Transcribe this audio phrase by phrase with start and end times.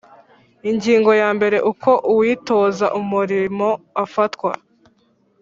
[0.69, 3.67] Ingingo ya mbere Uko uwitoza umurimo
[4.03, 4.51] afatwa